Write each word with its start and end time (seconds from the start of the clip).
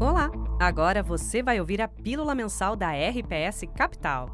Olá! 0.00 0.30
Agora 0.60 1.02
você 1.02 1.42
vai 1.42 1.58
ouvir 1.58 1.82
a 1.82 1.88
pílula 1.88 2.32
mensal 2.32 2.76
da 2.76 2.92
RPS 2.92 3.64
Capital, 3.74 4.28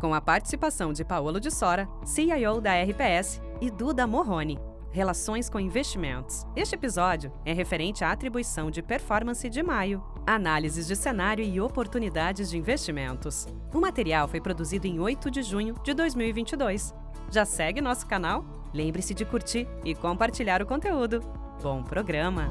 com 0.00 0.14
a 0.14 0.20
participação 0.20 0.94
de 0.94 1.04
Paolo 1.04 1.38
de 1.38 1.50
Sora, 1.50 1.86
CIO 2.06 2.58
da 2.58 2.72
RPS, 2.82 3.38
e 3.60 3.70
Duda 3.70 4.06
Morrone, 4.06 4.58
Relações 4.90 5.50
com 5.50 5.60
Investimentos. 5.60 6.46
Este 6.56 6.74
episódio 6.74 7.30
é 7.44 7.52
referente 7.52 8.02
à 8.02 8.12
atribuição 8.12 8.70
de 8.70 8.82
performance 8.82 9.46
de 9.46 9.62
maio, 9.62 10.02
análises 10.26 10.86
de 10.86 10.96
cenário 10.96 11.44
e 11.44 11.60
oportunidades 11.60 12.48
de 12.48 12.56
investimentos. 12.56 13.46
O 13.74 13.78
material 13.78 14.26
foi 14.26 14.40
produzido 14.40 14.86
em 14.86 14.98
8 14.98 15.30
de 15.30 15.42
junho 15.42 15.74
de 15.84 15.92
2022. 15.92 16.94
Já 17.30 17.44
segue 17.44 17.82
nosso 17.82 18.06
canal? 18.06 18.42
Lembre-se 18.72 19.12
de 19.12 19.26
curtir 19.26 19.68
e 19.84 19.94
compartilhar 19.94 20.62
o 20.62 20.66
conteúdo. 20.66 21.20
Bom 21.62 21.82
programa! 21.82 22.48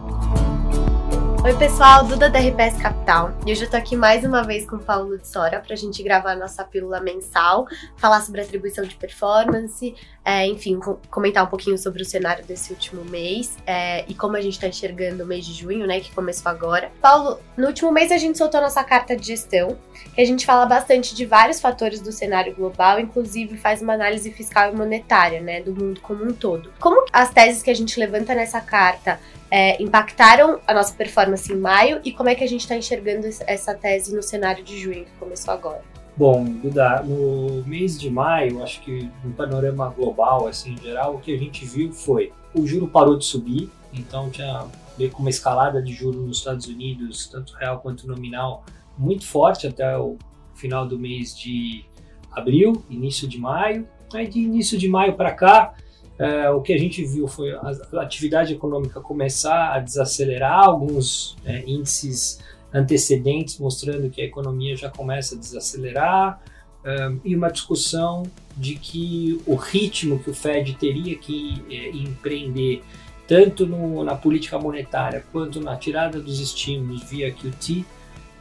Oi, 1.42 1.56
pessoal, 1.58 2.04
Duda 2.04 2.30
da 2.30 2.38
RPS 2.38 2.82
Capital. 2.82 3.32
E 3.46 3.52
hoje 3.54 3.64
eu 3.64 3.70
tô 3.70 3.78
aqui 3.78 3.96
mais 3.96 4.26
uma 4.26 4.44
vez 4.44 4.70
com 4.70 4.76
o 4.76 4.80
Paulo 4.80 5.18
de 5.18 5.26
Sora 5.26 5.62
pra 5.66 5.74
gente 5.74 6.04
gravar 6.04 6.36
nossa 6.36 6.66
pílula 6.66 7.00
mensal, 7.00 7.66
falar 7.96 8.20
sobre 8.22 8.42
atribuição 8.42 8.84
de 8.84 8.94
performance, 8.96 9.96
é, 10.26 10.46
enfim, 10.46 10.78
comentar 11.10 11.46
um 11.46 11.48
pouquinho 11.48 11.78
sobre 11.78 12.02
o 12.02 12.06
cenário 12.06 12.44
desse 12.44 12.74
último 12.74 13.06
mês 13.06 13.58
é, 13.66 14.04
e 14.10 14.14
como 14.14 14.36
a 14.36 14.42
gente 14.42 14.60
tá 14.60 14.68
enxergando 14.68 15.24
o 15.24 15.26
mês 15.26 15.46
de 15.46 15.54
junho, 15.54 15.88
né, 15.88 16.02
que 16.02 16.14
começou 16.14 16.52
agora. 16.52 16.92
Paulo, 17.02 17.40
no 17.56 17.68
último 17.68 17.90
mês 17.90 18.12
a 18.12 18.18
gente 18.18 18.38
soltou 18.38 18.60
nossa 18.60 18.84
carta 18.84 19.16
de 19.16 19.26
gestão, 19.26 19.78
que 20.14 20.20
a 20.20 20.26
gente 20.26 20.46
fala 20.46 20.66
bastante 20.66 21.16
de 21.16 21.26
vários 21.26 21.62
fatores 21.62 22.02
do 22.02 22.12
cenário 22.12 22.54
global, 22.54 23.00
inclusive 23.00 23.58
faz 23.58 23.82
uma 23.82 23.94
análise 23.94 24.30
fiscal 24.32 24.74
e 24.74 24.76
monetária, 24.76 25.40
né, 25.40 25.62
do 25.62 25.74
mundo 25.74 26.02
como 26.02 26.26
um 26.26 26.34
todo. 26.34 26.74
Como 26.82 27.06
as 27.14 27.30
teses 27.30 27.64
que 27.64 27.72
a 27.72 27.76
gente 27.76 27.98
levanta 27.98 28.36
nessa 28.36 28.60
carta 28.60 29.18
é, 29.52 29.82
impactaram 29.82 30.60
a 30.68 30.74
nossa 30.74 30.94
performance 30.94 31.52
em 31.52 31.58
maio 31.58 32.02
e 32.04 32.12
como 32.12 32.30
é 32.30 32.36
que 32.36 32.44
a 32.44 32.48
gente 32.48 32.62
está 32.62 32.76
enxergando 32.76 33.28
essa 33.48 33.74
tese 33.74 34.16
no 34.16 34.22
cenário 34.22 34.64
de 34.64 34.78
junho 34.78 35.06
que 35.06 35.12
começou 35.20 35.54
agora? 35.54 35.82
Bom, 36.16 36.44
Duda, 36.44 37.02
no 37.02 37.64
mês 37.66 38.00
de 38.00 38.10
maio, 38.10 38.62
acho 38.62 38.82
que 38.82 39.10
no 39.24 39.32
panorama 39.32 39.90
global, 39.90 40.48
assim, 40.48 40.74
em 40.74 40.78
geral, 40.78 41.16
o 41.16 41.20
que 41.20 41.34
a 41.34 41.38
gente 41.38 41.66
viu 41.66 41.94
foi 41.94 42.34
o 42.54 42.68
juro 42.68 42.88
parou 42.88 43.18
de 43.18 43.26
subir, 43.26 43.70
então 43.94 44.30
tinha 44.30 44.66
meio 44.98 45.12
com 45.12 45.22
uma 45.22 45.30
escalada 45.30 45.82
de 45.82 45.94
juros 45.94 46.22
nos 46.28 46.38
Estados 46.40 46.68
Unidos, 46.68 47.28
tanto 47.28 47.54
real 47.54 47.80
quanto 47.80 48.06
nominal, 48.06 48.66
muito 48.98 49.26
forte 49.26 49.66
até 49.66 49.98
o 49.98 50.18
final 50.56 50.86
do 50.86 51.00
mês 51.00 51.38
de 51.38 51.86
abril, 52.32 52.84
início 52.90 53.28
de 53.28 53.40
maio. 53.40 53.88
Aí 54.14 54.28
de 54.28 54.40
início 54.40 54.78
de 54.78 54.90
maio 54.90 55.14
para 55.14 55.32
cá, 55.32 55.74
é, 56.20 56.50
o 56.50 56.62
que 56.62 56.74
a 56.74 56.78
gente 56.78 57.04
viu 57.06 57.30
foi 57.30 57.54
a, 57.54 57.72
atividade 58.02 58.54
econômica 58.54 59.00
começar 59.00 59.74
a 59.74 59.80
desacelerar, 59.80 60.66
alguns 60.66 61.38
é, 61.46 61.64
índices 61.66 62.40
antecedentes 62.74 63.58
mostrando 63.58 64.10
que 64.10 64.22
a 64.22 64.26
economia 64.26 64.76
já 64.76 64.90
começa 64.90 65.36
a 65.36 65.40
desacelerar, 65.40 66.42
é, 66.84 67.12
e 67.24 67.34
uma 67.34 67.50
discussão 67.50 68.24
de 68.58 68.76
que 68.76 69.42
o 69.48 69.56
ritmo 69.56 70.20
que 70.20 70.30
o 70.30 70.34
Fed 70.34 70.74
teria 70.74 71.18
que 71.18 71.64
é, 71.70 71.90
empreender, 71.92 72.84
tanto 73.26 73.66
no, 73.66 74.04
na 74.04 74.16
política 74.16 74.60
monetária 74.60 75.24
quanto 75.32 75.62
na 75.62 75.78
tirada 75.78 76.20
dos 76.20 76.42
estímulos 76.42 77.02
via 77.04 77.32
QT, 77.32 77.86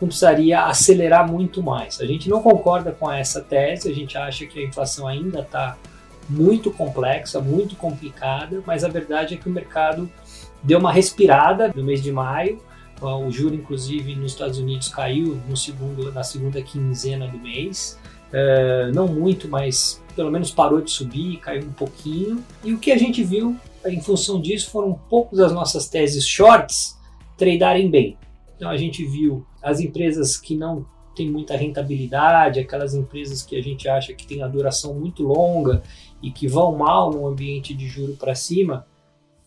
não 0.01 0.09
precisaria 0.09 0.65
acelerar 0.65 1.31
muito 1.31 1.63
mais. 1.63 2.01
A 2.01 2.07
gente 2.07 2.29
não 2.29 2.43
concorda 2.43 2.91
com 2.91 3.11
essa 3.11 3.41
tese, 3.41 3.89
a 3.89 3.95
gente 3.95 4.19
acha 4.19 4.47
que 4.47 4.59
a 4.59 4.65
inflação 4.65 5.07
ainda 5.07 5.41
está 5.41 5.77
muito 6.29 6.71
complexa, 6.71 7.41
muito 7.41 7.77
complicada, 7.77 8.63
mas 8.67 8.85
a 8.85 8.89
verdade 8.89 9.35
é 9.35 9.37
que 9.37 9.49
o 9.49 9.53
mercado 9.53 10.11
deu 10.63 10.79
uma 10.79 10.93
respirada 10.93 11.73
no 11.75 11.83
mês 11.83 12.03
de 12.03 12.13
maio. 12.13 12.61
O 13.01 13.31
juro, 13.31 13.55
inclusive, 13.55 14.17
nos 14.17 14.33
Estados 14.33 14.59
Unidos 14.59 14.89
caiu 14.89 15.41
no 15.49 15.57
segundo, 15.57 16.13
na 16.13 16.25
segunda 16.25 16.61
quinzena 16.61 17.29
do 17.29 17.39
mês. 17.39 17.99
É, 18.33 18.91
não 18.93 19.07
muito, 19.07 19.49
mas 19.49 20.03
pelo 20.17 20.31
menos 20.31 20.51
parou 20.51 20.81
de 20.81 20.91
subir, 20.91 21.39
caiu 21.39 21.63
um 21.63 21.73
pouquinho. 21.73 22.45
E 22.65 22.73
o 22.73 22.79
que 22.79 22.91
a 22.91 22.99
gente 22.99 23.23
viu 23.23 23.57
em 23.87 24.01
função 24.01 24.41
disso 24.41 24.71
foram 24.71 24.95
poucos 25.09 25.39
das 25.39 25.53
nossas 25.53 25.89
teses 25.89 26.27
shorts 26.27 26.99
tradarem 27.37 27.89
bem. 27.89 28.19
Então 28.57 28.69
a 28.69 28.77
gente 28.77 29.05
viu 29.05 29.47
as 29.63 29.79
empresas 29.79 30.37
que 30.37 30.57
não 30.57 30.85
têm 31.19 31.31
muita 31.31 31.57
rentabilidade, 31.57 32.61
aquelas 32.61 32.95
empresas 32.95 33.43
que 33.43 33.57
a 33.57 33.63
gente 33.63 33.89
acha 33.89 34.15
que 34.15 34.27
tem 34.27 34.43
a 34.43 34.49
duração 34.49 34.95
muito 34.95 35.25
longa 35.25 35.83
e 36.23 36.31
que 36.31 36.47
vão 36.47 36.77
mal 36.77 37.11
no 37.11 37.27
ambiente 37.27 37.75
de 37.75 37.87
juro 37.87 38.15
para 38.15 38.35
cima 38.35 38.87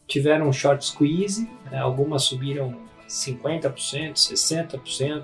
tiveram 0.08 0.50
um 0.50 0.54
short 0.54 0.86
squeeze, 0.86 1.50
né? 1.72 1.80
algumas 1.80 2.24
subiram 2.24 2.76
50%, 3.08 4.14
60%. 4.14 5.24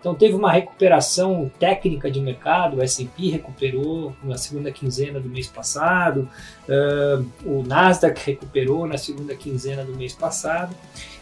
Então 0.00 0.14
teve 0.14 0.34
uma 0.34 0.50
recuperação 0.50 1.50
técnica 1.58 2.10
de 2.10 2.20
mercado, 2.20 2.76
o 2.76 2.82
S&P 2.82 3.30
recuperou 3.30 4.12
na 4.22 4.36
segunda 4.36 4.70
quinzena 4.72 5.20
do 5.20 5.28
mês 5.28 5.46
passado, 5.46 6.28
uh, 6.68 7.48
o 7.48 7.62
Nasdaq 7.62 8.20
recuperou 8.26 8.86
na 8.86 8.98
segunda 8.98 9.34
quinzena 9.34 9.84
do 9.84 9.94
mês 9.94 10.12
passado. 10.12 10.74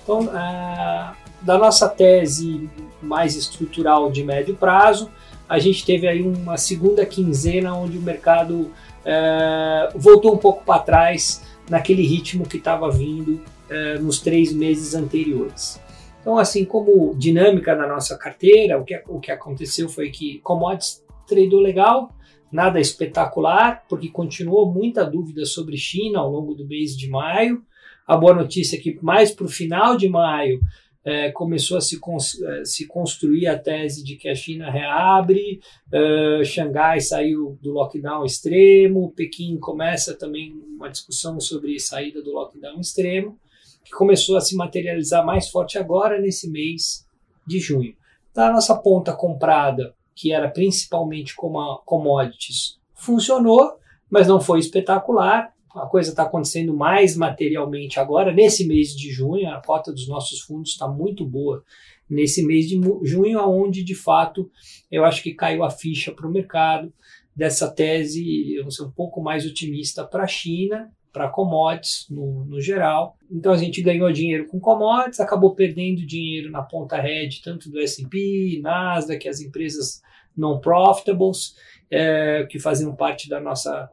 Então, 0.03 0.25
uh, 0.25 1.22
da 1.43 1.59
nossa 1.59 1.89
tese 1.89 2.69
mais 3.03 3.37
estrutural 3.37 4.11
de 4.11 4.23
médio 4.23 4.55
prazo, 4.55 5.11
a 5.49 5.59
gente 5.59 5.85
teve 5.85 6.09
aí 6.09 6.23
uma 6.23 6.57
segunda 6.57 7.05
quinzena 7.05 7.75
onde 7.75 7.99
o 7.99 8.03
mercado 8.03 8.71
é, 9.05 9.91
voltou 9.95 10.35
um 10.35 10.39
pouco 10.39 10.65
para 10.65 10.79
trás 10.79 11.45
naquele 11.69 12.03
ritmo 12.07 12.47
que 12.47 12.57
estava 12.57 12.91
vindo 12.91 13.41
é, 13.69 13.99
nos 13.99 14.21
três 14.21 14.53
meses 14.53 14.95
anteriores. 14.95 15.81
Então, 16.21 16.39
assim 16.39 16.65
como 16.65 17.15
dinâmica 17.17 17.75
na 17.75 17.87
nossa 17.87 18.17
carteira, 18.17 18.79
o 18.79 18.85
que, 18.85 19.03
o 19.09 19.19
que 19.19 19.33
aconteceu 19.33 19.89
foi 19.89 20.11
que 20.11 20.39
commodities 20.39 21.03
tradou 21.27 21.61
legal, 21.61 22.15
nada 22.51 22.79
espetacular, 22.79 23.85
porque 23.89 24.09
continuou 24.09 24.73
muita 24.73 25.05
dúvida 25.05 25.45
sobre 25.45 25.77
China 25.77 26.21
ao 26.21 26.31
longo 26.31 26.55
do 26.55 26.67
mês 26.67 26.97
de 26.97 27.09
maio. 27.09 27.63
A 28.07 28.17
boa 28.17 28.35
notícia 28.35 28.77
é 28.77 28.81
que 28.81 28.99
mais 29.03 29.33
para 29.33 29.47
o 29.47 29.49
final 29.49 29.97
de 29.97 30.09
maio 30.09 30.61
é, 31.05 31.33
começou 31.33 31.77
a 31.77 31.81
se, 31.81 31.99
é, 32.45 32.65
se 32.65 32.87
construir 32.87 33.47
a 33.47 33.59
tese 33.59 34.05
de 34.05 34.17
que 34.17 34.29
a 34.29 34.35
China 34.35 34.71
reabre, 34.71 35.61
é, 35.93 36.45
Xangai 36.45 37.01
saiu 37.01 37.59
do 37.61 37.73
lockdown 37.73 38.25
extremo, 38.25 39.13
Pequim 39.13 39.59
começa 39.59 40.15
também 40.15 40.53
uma 40.77 40.89
discussão 40.89 41.41
sobre 41.41 41.79
saída 41.79 42.23
do 42.23 42.33
lockdown 42.33 42.81
extremo, 42.81 43.39
que 43.85 43.91
começou 43.91 44.37
a 44.37 44.41
se 44.41 44.55
materializar 44.55 45.25
mais 45.25 45.49
forte 45.49 45.77
agora 45.77 46.21
nesse 46.21 46.49
mês 46.49 47.07
de 47.47 47.59
junho. 47.59 47.95
Da 48.35 48.45
então, 48.45 48.55
nossa 48.55 48.77
ponta 48.77 49.13
comprada, 49.13 49.95
que 50.15 50.33
era 50.33 50.49
principalmente 50.49 51.35
como 51.35 51.61
a 51.61 51.83
commodities, 51.85 52.79
funcionou, 52.95 53.77
mas 54.09 54.29
não 54.29 54.41
foi 54.41 54.59
espetacular 54.59 55.53
a 55.75 55.87
coisa 55.87 56.11
está 56.11 56.25
acontecendo 56.25 56.75
mais 56.75 57.17
materialmente 57.17 57.99
agora, 57.99 58.33
nesse 58.33 58.67
mês 58.67 58.95
de 58.95 59.11
junho, 59.11 59.49
a 59.49 59.63
cota 59.63 59.93
dos 59.93 60.07
nossos 60.07 60.41
fundos 60.41 60.71
está 60.71 60.87
muito 60.87 61.25
boa 61.25 61.65
nesse 62.09 62.45
mês 62.45 62.69
de 62.69 62.79
junho, 63.05 63.41
onde 63.41 63.83
de 63.83 63.95
fato 63.95 64.51
eu 64.91 65.05
acho 65.05 65.23
que 65.23 65.35
caiu 65.35 65.65
a 65.65 65.71
ficha 65.71 66.13
para 66.13 66.27
o 66.27 66.33
mercado 66.33 66.93
dessa 67.35 67.71
tese, 67.71 68.55
eu 68.55 68.63
vou 68.63 68.71
ser 68.71 68.83
um 68.83 68.91
pouco 68.91 69.23
mais 69.23 69.47
otimista 69.47 70.05
para 70.05 70.25
a 70.25 70.27
China, 70.27 70.93
para 71.13 71.29
commodities 71.29 72.07
no, 72.11 72.45
no, 72.45 72.61
geral. 72.61 73.17
Então 73.31 73.53
a 73.53 73.57
gente 73.57 73.83
ganhou 73.83 74.11
dinheiro 74.13 74.47
com 74.47 74.61
commodities, 74.61 75.21
acabou 75.21 75.55
perdendo 75.55 76.07
dinheiro 76.07 76.51
na 76.51 76.63
ponta 76.63 77.01
head, 77.01 77.41
tanto 77.43 77.71
do 77.71 77.81
S&P, 77.81 78.61
Nasdaq, 78.63 79.29
as 79.29 79.41
empresas 79.41 80.03
non 80.37 80.61
profitables, 80.61 81.55
é, 81.91 82.47
que 82.49 82.59
faziam 82.59 82.95
parte 82.95 83.29
da 83.29 83.41
nossa 83.41 83.91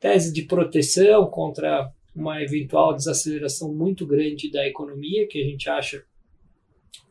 tese 0.00 0.32
de 0.32 0.42
proteção 0.42 1.26
contra 1.26 1.92
uma 2.16 2.42
eventual 2.42 2.96
desaceleração 2.96 3.72
muito 3.72 4.06
grande 4.06 4.50
da 4.50 4.66
economia, 4.66 5.28
que 5.28 5.40
a 5.40 5.44
gente 5.44 5.68
acha 5.68 6.02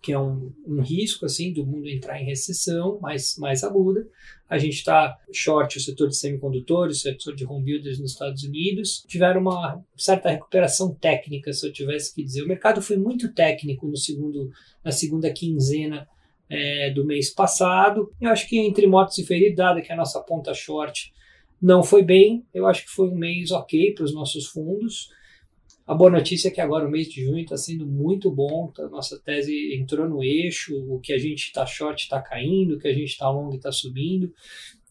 que 0.01 0.13
é 0.13 0.19
um, 0.19 0.51
um 0.65 0.81
risco 0.81 1.25
assim 1.25 1.51
do 1.51 1.65
mundo 1.65 1.87
entrar 1.87 2.21
em 2.21 2.25
recessão 2.25 2.99
mais, 3.01 3.37
mais 3.37 3.63
aguda. 3.63 4.07
A 4.49 4.57
gente 4.57 4.75
está 4.75 5.17
short 5.31 5.77
o 5.77 5.81
setor 5.81 6.07
de 6.07 6.17
semicondutores, 6.17 6.97
o 6.97 7.01
setor 7.01 7.35
de 7.35 7.45
home 7.45 7.65
builders 7.65 7.99
nos 7.99 8.11
Estados 8.11 8.43
Unidos. 8.43 9.03
Tiveram 9.07 9.41
uma 9.41 9.83
certa 9.97 10.29
recuperação 10.29 10.93
técnica, 10.95 11.51
se 11.53 11.67
eu 11.67 11.71
tivesse 11.71 12.15
que 12.15 12.23
dizer. 12.23 12.43
O 12.43 12.47
mercado 12.47 12.81
foi 12.81 12.97
muito 12.97 13.33
técnico 13.33 13.87
no 13.87 13.97
segundo, 13.97 14.49
na 14.83 14.91
segunda 14.91 15.31
quinzena 15.31 16.07
é, 16.49 16.91
do 16.91 17.05
mês 17.05 17.29
passado. 17.29 18.11
Eu 18.19 18.31
acho 18.31 18.47
que 18.47 18.57
entre 18.57 18.87
motos 18.87 19.17
e 19.17 19.25
feridos, 19.25 19.57
dada 19.57 19.81
que 19.81 19.91
a 19.91 19.97
nossa 19.97 20.21
ponta 20.21 20.53
short 20.53 21.13
não 21.61 21.83
foi 21.83 22.03
bem, 22.03 22.45
eu 22.53 22.65
acho 22.65 22.85
que 22.85 22.91
foi 22.91 23.09
um 23.09 23.15
mês 23.15 23.51
ok 23.51 23.93
para 23.93 24.05
os 24.05 24.13
nossos 24.13 24.47
fundos. 24.47 25.09
A 25.85 25.93
boa 25.93 26.09
notícia 26.09 26.49
é 26.49 26.51
que 26.51 26.61
agora 26.61 26.87
o 26.87 26.91
mês 26.91 27.07
de 27.07 27.25
junho 27.25 27.39
está 27.39 27.57
sendo 27.57 27.85
muito 27.85 28.29
bom, 28.31 28.71
a 28.77 28.87
nossa 28.89 29.19
tese 29.19 29.75
entrou 29.75 30.07
no 30.07 30.23
eixo, 30.23 30.75
o 30.87 30.99
que 30.99 31.11
a 31.11 31.17
gente 31.17 31.45
está 31.45 31.65
short 31.65 32.03
está 32.03 32.21
caindo, 32.21 32.75
o 32.75 32.79
que 32.79 32.87
a 32.87 32.93
gente 32.93 33.09
está 33.09 33.29
long 33.29 33.49
está 33.55 33.71
subindo, 33.71 34.31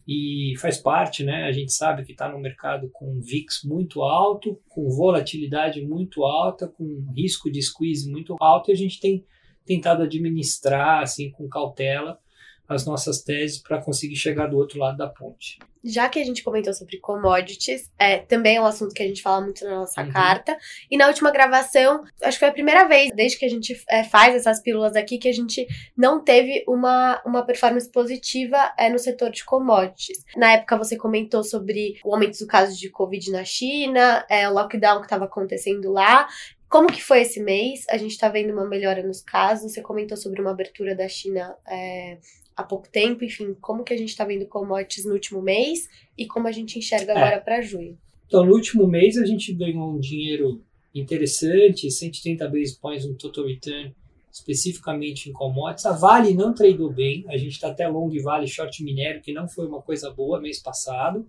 e 0.07 0.55
faz 0.59 0.79
parte, 0.79 1.23
né? 1.23 1.45
A 1.45 1.53
gente 1.53 1.73
sabe 1.73 2.05
que 2.05 2.13
está 2.13 2.29
no 2.29 2.41
mercado 2.41 2.91
com 2.93 3.21
VIX 3.21 3.63
muito 3.65 4.03
alto, 4.03 4.61
com 4.69 4.89
volatilidade 4.89 5.81
muito 5.87 6.25
alta, 6.25 6.67
com 6.67 7.13
risco 7.15 7.51
de 7.51 7.63
squeeze 7.63 8.11
muito 8.11 8.35
alto, 8.41 8.71
e 8.71 8.73
a 8.73 8.77
gente 8.77 8.99
tem 8.99 9.25
tentado 9.65 10.03
administrar 10.03 11.03
assim 11.03 11.31
com 11.31 11.47
cautela 11.47 12.19
as 12.67 12.85
nossas 12.85 13.23
teses 13.23 13.59
para 13.59 13.81
conseguir 13.81 14.17
chegar 14.17 14.47
do 14.47 14.59
outro 14.59 14.79
lado 14.79 14.97
da 14.97 15.09
ponte. 15.09 15.59
Já 15.85 16.09
que 16.09 16.19
a 16.19 16.25
gente 16.25 16.43
comentou 16.43 16.73
sobre 16.75 16.99
commodities, 16.99 17.91
é, 17.99 18.19
também 18.19 18.57
é 18.57 18.61
um 18.61 18.67
assunto 18.67 18.95
que 18.95 19.03
a 19.03 19.07
gente 19.07 19.23
fala 19.23 19.41
muito 19.41 19.65
na 19.65 19.77
nossa 19.77 20.03
uhum. 20.03 20.13
carta. 20.13 20.57
E 20.91 20.97
na 20.97 21.07
última 21.07 21.31
gravação, 21.31 22.03
acho 22.23 22.37
que 22.37 22.41
foi 22.41 22.49
a 22.49 22.53
primeira 22.53 22.87
vez, 22.87 23.11
desde 23.15 23.39
que 23.39 23.45
a 23.45 23.49
gente 23.49 23.77
é, 23.89 24.05
faz 24.05 24.35
essas 24.35 24.61
pílulas 24.61 24.97
aqui, 24.97 25.19
que 25.19 25.29
a 25.29 25.33
gente 25.33 25.67
não 25.97 26.23
teve 26.23 26.65
uma, 26.67 27.23
uma 27.25 27.45
performance 27.45 27.91
positiva 27.91 28.73
é, 28.79 28.91
no 28.91 28.99
setor 28.99 29.31
de 29.31 29.45
commodities. 29.45 30.25
Na 30.37 30.53
época 30.53 30.77
você 30.77 30.97
comentou 30.97 31.45
sobre 31.45 31.99
o 32.05 32.13
aumento 32.13 32.39
do 32.39 32.47
caso 32.47 32.79
de 32.79 32.91
Covid 32.91 33.31
na 33.31 33.45
China, 33.45 34.25
é, 34.29 34.49
o 34.49 34.53
lockdown 34.53 35.01
que 35.01 35.07
estava 35.07 35.25
acontecendo 35.25 35.93
lá. 35.93 36.29
Como 36.69 36.93
que 36.93 37.03
foi 37.03 37.23
esse 37.23 37.41
mês? 37.41 37.87
A 37.89 37.97
gente 37.97 38.11
está 38.11 38.29
vendo 38.29 38.53
uma 38.53 38.69
melhora 38.69 39.03
nos 39.03 39.23
casos. 39.23 39.73
Você 39.73 39.81
comentou 39.81 40.19
sobre 40.19 40.43
uma 40.43 40.51
abertura 40.51 40.95
da 40.95 41.09
China 41.09 41.57
é, 41.67 42.19
há 42.59 42.63
pouco 42.65 42.89
tempo, 42.89 43.25
enfim, 43.25 43.55
como 43.61 43.85
que 43.85 43.95
a 43.95 43.97
gente 43.97 44.09
está 44.09 44.25
vendo 44.25 44.45
commodities 44.47 45.05
no 45.05 45.13
último 45.13 45.41
mês 45.41 45.89
e 46.17 46.27
como 46.27 46.49
a 46.49 46.53
gente 46.53 46.77
enxerga 46.77 47.13
agora 47.13 47.37
é. 47.37 47.41
para 47.41 47.63
junho. 47.63 47.97
Então, 48.27 48.45
no 48.45 48.53
último 48.53 48.87
mês 48.89 49.17
a 49.17 49.25
gente 49.25 49.55
ganhou 49.55 49.95
um 49.95 50.01
dinheiro 50.01 50.61
interessante, 50.93 51.89
130 51.89 52.47
basis 52.49 52.77
points 52.77 53.07
no 53.07 53.15
total 53.15 53.47
return, 53.47 53.95
especificamente 54.33 55.31
em 55.31 55.33
commodities. 55.33 55.87
A 55.87 55.93
Vale 55.93 56.35
não 56.35 56.53
tradou 56.53 56.93
bem, 56.93 57.25
a 57.29 57.37
gente 57.37 57.53
está 57.53 57.69
até 57.69 57.87
long 57.87 58.11
Vale 58.23 58.49
short 58.49 58.83
minério, 58.83 59.23
que 59.23 59.33
não 59.33 59.49
foi 59.49 59.67
uma 59.67 59.81
coisa 59.81 60.11
boa 60.11 60.41
mês 60.41 60.61
passado. 60.61 61.21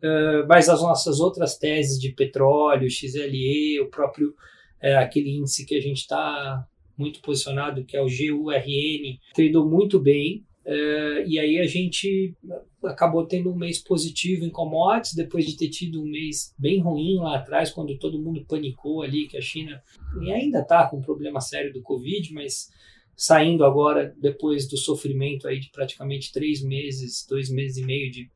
Uh, 0.00 0.46
mas 0.46 0.68
as 0.68 0.80
nossas 0.82 1.18
outras 1.18 1.56
teses 1.56 1.98
de 1.98 2.12
petróleo, 2.12 2.90
XLE, 2.90 3.80
o 3.80 3.90
próprio 3.90 4.34
é, 4.80 4.96
aquele 4.96 5.30
índice 5.30 5.66
que 5.66 5.74
a 5.74 5.80
gente 5.80 5.98
está 5.98 6.64
muito 6.96 7.20
posicionado, 7.20 7.84
que 7.84 7.96
é 7.96 8.02
o 8.02 8.06
GURN, 8.06 9.18
tradou 9.34 9.68
muito 9.68 9.98
bem. 9.98 10.44
Uh, 10.68 11.24
e 11.26 11.38
aí 11.38 11.58
a 11.58 11.66
gente 11.66 12.36
acabou 12.84 13.24
tendo 13.24 13.50
um 13.50 13.56
mês 13.56 13.82
positivo 13.82 14.44
em 14.44 14.50
commodities, 14.50 15.14
depois 15.14 15.46
de 15.46 15.56
ter 15.56 15.70
tido 15.70 16.02
um 16.02 16.04
mês 16.04 16.54
bem 16.58 16.78
ruim 16.78 17.16
lá 17.16 17.36
atrás, 17.36 17.70
quando 17.70 17.98
todo 17.98 18.20
mundo 18.20 18.44
panicou 18.46 19.00
ali 19.00 19.26
que 19.26 19.38
a 19.38 19.40
China 19.40 19.82
e 20.20 20.30
ainda 20.30 20.60
está 20.60 20.86
com 20.86 20.98
um 20.98 21.02
problema 21.02 21.40
sério 21.40 21.72
do 21.72 21.80
Covid, 21.80 22.34
mas 22.34 22.68
saindo 23.16 23.64
agora 23.64 24.14
depois 24.20 24.68
do 24.68 24.76
sofrimento 24.76 25.48
aí 25.48 25.58
de 25.58 25.70
praticamente 25.70 26.30
três 26.30 26.62
meses, 26.62 27.26
dois 27.26 27.48
meses 27.48 27.78
e 27.78 27.86
meio 27.86 28.10
de 28.10 28.30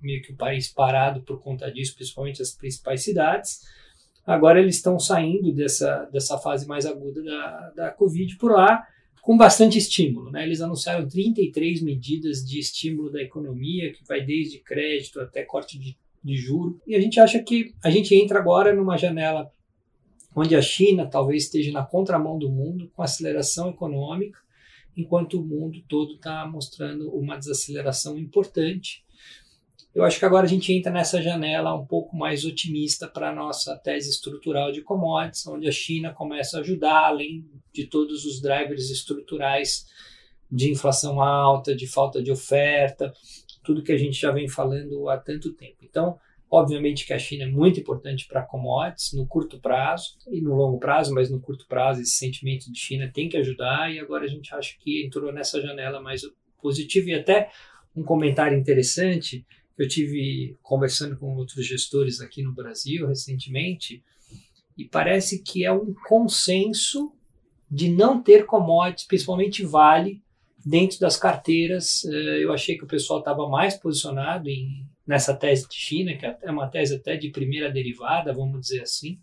meio 0.00 0.22
que 0.22 0.32
o 0.32 0.36
país 0.36 0.72
parado 0.72 1.20
por 1.20 1.38
conta 1.42 1.70
disso, 1.70 1.96
principalmente 1.96 2.40
as 2.40 2.52
principais 2.52 3.04
cidades. 3.04 3.60
Agora 4.26 4.58
eles 4.58 4.76
estão 4.76 4.98
saindo 4.98 5.52
dessa, 5.52 6.06
dessa 6.06 6.38
fase 6.38 6.66
mais 6.66 6.86
aguda 6.86 7.22
da, 7.22 7.70
da 7.76 7.90
Covid 7.90 8.38
por 8.38 8.52
lá 8.52 8.86
com 9.24 9.38
bastante 9.38 9.78
estímulo. 9.78 10.30
Né? 10.30 10.44
Eles 10.44 10.60
anunciaram 10.60 11.08
33 11.08 11.80
medidas 11.80 12.44
de 12.44 12.58
estímulo 12.58 13.10
da 13.10 13.22
economia, 13.22 13.90
que 13.90 14.04
vai 14.06 14.20
desde 14.20 14.58
crédito 14.58 15.18
até 15.18 15.42
corte 15.42 15.78
de, 15.78 15.96
de 16.22 16.36
juro. 16.36 16.78
E 16.86 16.94
a 16.94 17.00
gente 17.00 17.18
acha 17.18 17.42
que 17.42 17.74
a 17.82 17.90
gente 17.90 18.14
entra 18.14 18.38
agora 18.38 18.74
numa 18.74 18.98
janela 18.98 19.50
onde 20.36 20.54
a 20.54 20.60
China 20.60 21.06
talvez 21.06 21.44
esteja 21.44 21.72
na 21.72 21.82
contramão 21.82 22.38
do 22.38 22.50
mundo, 22.50 22.90
com 22.94 23.02
aceleração 23.02 23.70
econômica, 23.70 24.38
enquanto 24.94 25.40
o 25.40 25.44
mundo 25.44 25.82
todo 25.88 26.16
está 26.16 26.46
mostrando 26.46 27.08
uma 27.08 27.38
desaceleração 27.38 28.18
importante. 28.18 29.03
Eu 29.94 30.02
acho 30.02 30.18
que 30.18 30.24
agora 30.24 30.44
a 30.44 30.48
gente 30.48 30.72
entra 30.72 30.90
nessa 30.90 31.22
janela 31.22 31.72
um 31.72 31.86
pouco 31.86 32.16
mais 32.16 32.44
otimista 32.44 33.06
para 33.06 33.30
a 33.30 33.34
nossa 33.34 33.76
tese 33.76 34.10
estrutural 34.10 34.72
de 34.72 34.82
commodities, 34.82 35.46
onde 35.46 35.68
a 35.68 35.72
China 35.72 36.12
começa 36.12 36.56
a 36.56 36.60
ajudar, 36.60 37.06
além 37.06 37.48
de 37.72 37.86
todos 37.86 38.24
os 38.24 38.42
drivers 38.42 38.90
estruturais 38.90 39.86
de 40.50 40.72
inflação 40.72 41.20
alta, 41.20 41.76
de 41.76 41.86
falta 41.86 42.20
de 42.20 42.32
oferta, 42.32 43.12
tudo 43.62 43.84
que 43.84 43.92
a 43.92 43.96
gente 43.96 44.20
já 44.20 44.32
vem 44.32 44.48
falando 44.48 45.08
há 45.08 45.16
tanto 45.16 45.52
tempo. 45.52 45.78
Então, 45.82 46.18
obviamente 46.50 47.06
que 47.06 47.12
a 47.12 47.18
China 47.18 47.44
é 47.44 47.48
muito 47.48 47.78
importante 47.78 48.26
para 48.26 48.42
commodities 48.42 49.12
no 49.12 49.28
curto 49.28 49.60
prazo 49.60 50.16
e 50.28 50.40
no 50.40 50.56
longo 50.56 50.78
prazo, 50.78 51.14
mas 51.14 51.30
no 51.30 51.40
curto 51.40 51.68
prazo 51.68 52.00
esse 52.00 52.16
sentimento 52.16 52.70
de 52.70 52.78
China 52.78 53.10
tem 53.14 53.28
que 53.28 53.36
ajudar 53.36 53.92
e 53.92 54.00
agora 54.00 54.24
a 54.24 54.28
gente 54.28 54.52
acha 54.52 54.74
que 54.80 55.06
entrou 55.06 55.32
nessa 55.32 55.62
janela 55.62 56.00
mais 56.00 56.22
positiva 56.60 57.10
e 57.10 57.14
até 57.14 57.48
um 57.94 58.02
comentário 58.02 58.58
interessante 58.58 59.46
eu 59.76 59.88
tive 59.88 60.56
conversando 60.62 61.16
com 61.16 61.34
outros 61.36 61.66
gestores 61.66 62.20
aqui 62.20 62.42
no 62.42 62.52
Brasil 62.52 63.06
recentemente 63.06 64.02
e 64.76 64.84
parece 64.84 65.42
que 65.42 65.64
é 65.64 65.72
um 65.72 65.94
consenso 66.06 67.12
de 67.70 67.88
não 67.88 68.22
ter 68.22 68.46
commodities, 68.46 69.06
principalmente 69.06 69.64
Vale, 69.64 70.22
dentro 70.64 70.98
das 71.00 71.16
carteiras. 71.16 72.04
Eh, 72.04 72.44
eu 72.44 72.52
achei 72.52 72.76
que 72.76 72.84
o 72.84 72.88
pessoal 72.88 73.18
estava 73.20 73.48
mais 73.48 73.74
posicionado 73.74 74.48
em, 74.48 74.86
nessa 75.06 75.34
tese 75.34 75.68
de 75.68 75.74
China, 75.74 76.16
que 76.16 76.26
é 76.26 76.50
uma 76.50 76.68
tese 76.68 76.94
até 76.94 77.16
de 77.16 77.30
primeira 77.30 77.70
derivada, 77.70 78.32
vamos 78.32 78.60
dizer 78.60 78.82
assim. 78.82 79.18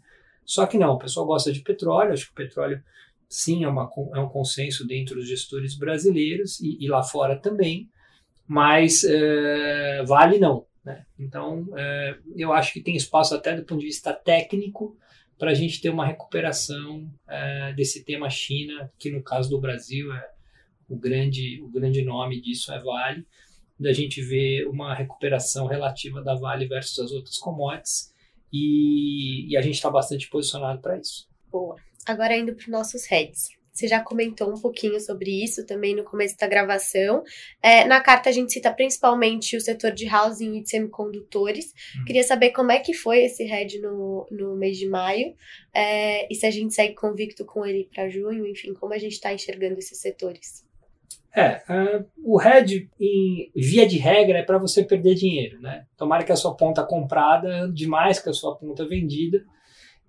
Só 0.45 0.65
que 0.65 0.77
não, 0.77 0.93
o 0.93 0.97
pessoal 0.97 1.25
gosta 1.25 1.51
de 1.51 1.61
petróleo, 1.61 2.13
acho 2.13 2.25
que 2.25 2.31
o 2.31 2.35
petróleo 2.45 2.81
sim 3.29 3.63
é, 3.63 3.67
uma, 3.67 3.89
é 4.13 4.19
um 4.19 4.27
consenso 4.27 4.85
dentro 4.85 5.15
dos 5.15 5.27
gestores 5.27 5.77
brasileiros 5.77 6.59
e, 6.59 6.77
e 6.83 6.87
lá 6.89 7.01
fora 7.01 7.37
também 7.37 7.89
mas 8.51 9.05
é, 9.05 10.03
vale 10.03 10.37
não. 10.37 10.65
Né? 10.83 11.05
Então, 11.17 11.65
é, 11.73 12.17
eu 12.35 12.51
acho 12.51 12.73
que 12.73 12.81
tem 12.81 12.97
espaço 12.97 13.33
até 13.33 13.55
do 13.55 13.63
ponto 13.63 13.79
de 13.79 13.85
vista 13.85 14.11
técnico 14.11 14.97
para 15.39 15.51
a 15.51 15.53
gente 15.53 15.79
ter 15.79 15.89
uma 15.89 16.05
recuperação 16.05 17.09
é, 17.29 17.71
desse 17.71 18.03
tema 18.03 18.29
China, 18.29 18.91
que 18.99 19.09
no 19.09 19.23
caso 19.23 19.49
do 19.49 19.57
Brasil 19.57 20.13
é 20.13 20.29
o 20.89 20.97
grande, 20.97 21.61
o 21.63 21.69
grande 21.69 22.03
nome 22.03 22.41
disso 22.41 22.73
é 22.73 22.79
Vale, 22.81 23.25
da 23.79 23.93
gente 23.93 24.21
ver 24.21 24.67
uma 24.67 24.93
recuperação 24.93 25.65
relativa 25.65 26.21
da 26.21 26.35
Vale 26.35 26.67
versus 26.67 26.99
as 26.99 27.11
outras 27.13 27.37
commodities 27.37 28.13
e, 28.51 29.49
e 29.49 29.55
a 29.55 29.61
gente 29.61 29.75
está 29.75 29.89
bastante 29.89 30.29
posicionado 30.29 30.81
para 30.81 30.99
isso. 30.99 31.25
Boa. 31.49 31.77
Agora 32.05 32.35
indo 32.35 32.53
para 32.53 32.63
os 32.63 32.67
nossos 32.67 33.05
heads. 33.05 33.60
Você 33.71 33.87
já 33.87 34.01
comentou 34.01 34.49
um 34.49 34.59
pouquinho 34.59 34.99
sobre 34.99 35.43
isso 35.43 35.65
também 35.65 35.95
no 35.95 36.03
começo 36.03 36.37
da 36.37 36.47
gravação. 36.47 37.23
É, 37.61 37.85
na 37.85 38.01
carta 38.01 38.29
a 38.29 38.31
gente 38.31 38.51
cita 38.51 38.71
principalmente 38.71 39.55
o 39.55 39.61
setor 39.61 39.91
de 39.91 40.07
housing 40.13 40.57
e 40.57 40.61
de 40.61 40.69
semicondutores. 40.69 41.73
Hum. 41.97 42.05
Queria 42.05 42.23
saber 42.23 42.51
como 42.51 42.71
é 42.71 42.79
que 42.79 42.93
foi 42.93 43.23
esse 43.23 43.43
head 43.43 43.79
no, 43.79 44.27
no 44.29 44.55
mês 44.55 44.77
de 44.77 44.87
maio 44.87 45.33
é, 45.73 46.31
e 46.31 46.35
se 46.35 46.45
a 46.45 46.51
gente 46.51 46.73
segue 46.73 46.95
convicto 46.95 47.45
com 47.45 47.65
ele 47.65 47.89
para 47.93 48.09
junho, 48.09 48.45
enfim, 48.45 48.73
como 48.73 48.93
a 48.93 48.97
gente 48.97 49.13
está 49.13 49.33
enxergando 49.33 49.79
esses 49.79 49.99
setores. 49.99 50.65
É, 51.33 51.61
uh, 51.69 52.05
o 52.25 52.37
em 52.99 53.51
via 53.55 53.87
de 53.87 53.97
regra, 53.97 54.39
é 54.39 54.43
para 54.43 54.57
você 54.57 54.83
perder 54.83 55.15
dinheiro, 55.15 55.61
né? 55.61 55.85
Tomara 55.95 56.25
que 56.25 56.31
a 56.31 56.35
sua 56.35 56.53
ponta 56.55 56.83
comprada 56.83 57.71
demais 57.71 58.19
que 58.19 58.29
a 58.29 58.33
sua 58.33 58.57
ponta 58.57 58.85
vendida 58.85 59.41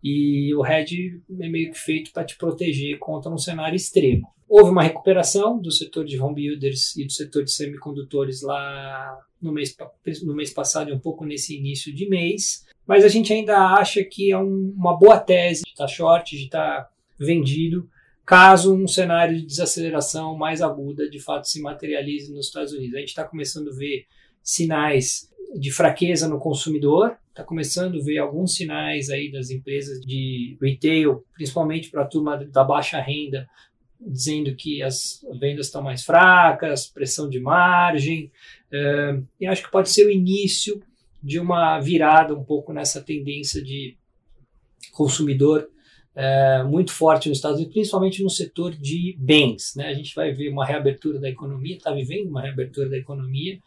e 0.02 0.54
o 0.54 0.66
hedge 0.66 1.20
é 1.40 1.48
meio 1.48 1.70
que 1.70 1.78
feito 1.78 2.12
para 2.12 2.24
te 2.24 2.36
proteger 2.36 2.98
contra 2.98 3.30
um 3.30 3.38
cenário 3.38 3.76
extremo. 3.76 4.28
Houve 4.48 4.70
uma 4.70 4.82
recuperação 4.82 5.58
do 5.58 5.70
setor 5.70 6.04
de 6.04 6.20
home 6.20 6.34
builders 6.34 6.96
e 6.96 7.04
do 7.04 7.12
setor 7.12 7.44
de 7.44 7.52
semicondutores 7.52 8.42
lá 8.42 9.18
no 9.40 9.52
mês, 9.52 9.74
no 10.22 10.34
mês 10.34 10.52
passado 10.52 10.90
e 10.90 10.92
um 10.92 10.98
pouco 10.98 11.24
nesse 11.24 11.56
início 11.56 11.94
de 11.94 12.08
mês, 12.08 12.66
mas 12.86 13.04
a 13.04 13.08
gente 13.08 13.32
ainda 13.32 13.56
acha 13.74 14.04
que 14.04 14.30
é 14.30 14.38
um, 14.38 14.74
uma 14.76 14.96
boa 14.96 15.18
tese 15.18 15.62
de 15.64 15.70
estar 15.70 15.86
tá 15.86 15.88
short, 15.88 16.36
de 16.36 16.44
estar 16.44 16.82
tá 16.82 16.90
vendido, 17.18 17.88
caso 18.26 18.74
um 18.74 18.86
cenário 18.86 19.36
de 19.36 19.46
desaceleração 19.46 20.36
mais 20.36 20.60
aguda 20.60 21.08
de 21.08 21.18
fato 21.18 21.48
se 21.48 21.60
materialize 21.60 22.32
nos 22.32 22.46
Estados 22.46 22.72
Unidos. 22.72 22.94
A 22.94 22.98
gente 23.00 23.08
está 23.08 23.24
começando 23.24 23.68
a 23.68 23.74
ver 23.74 24.06
sinais 24.42 25.30
de 25.54 25.70
fraqueza 25.70 26.28
no 26.28 26.38
consumidor, 26.38 27.16
está 27.28 27.44
começando 27.44 27.98
a 27.98 28.04
ver 28.04 28.18
alguns 28.18 28.54
sinais 28.54 29.10
aí 29.10 29.30
das 29.30 29.50
empresas 29.50 30.00
de 30.00 30.56
retail, 30.60 31.24
principalmente 31.34 31.90
para 31.90 32.02
a 32.02 32.06
turma 32.06 32.36
da 32.44 32.64
baixa 32.64 33.00
renda, 33.00 33.48
dizendo 34.00 34.54
que 34.54 34.82
as 34.82 35.24
vendas 35.38 35.66
estão 35.66 35.82
mais 35.82 36.02
fracas, 36.02 36.86
pressão 36.86 37.28
de 37.28 37.40
margem, 37.40 38.30
uh, 38.72 39.24
e 39.40 39.46
acho 39.46 39.62
que 39.62 39.70
pode 39.70 39.90
ser 39.90 40.06
o 40.06 40.10
início 40.10 40.82
de 41.22 41.38
uma 41.38 41.78
virada 41.78 42.34
um 42.34 42.44
pouco 42.44 42.72
nessa 42.72 43.00
tendência 43.00 43.62
de 43.62 43.96
consumidor 44.92 45.68
uh, 46.16 46.68
muito 46.68 46.92
forte 46.92 47.28
nos 47.28 47.38
Estados 47.38 47.58
Unidos, 47.58 47.74
principalmente 47.74 48.22
no 48.22 48.30
setor 48.30 48.74
de 48.74 49.16
bens. 49.18 49.74
Né? 49.76 49.88
A 49.88 49.94
gente 49.94 50.14
vai 50.14 50.32
ver 50.32 50.50
uma 50.50 50.66
reabertura 50.66 51.20
da 51.20 51.28
economia, 51.28 51.76
está 51.76 51.92
vivendo 51.92 52.28
uma 52.28 52.42
reabertura 52.42 52.88
da 52.88 52.98
economia, 52.98 53.58